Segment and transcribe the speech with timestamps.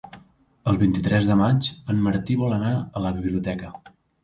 [0.71, 3.73] El vint-i-tres de maig en Martí vol anar a la biblioteca.